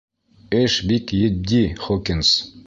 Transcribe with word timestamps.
Эш 0.61 0.73
бик 0.93 1.05
етди, 1.25 1.61
Хокинс. 1.85 2.29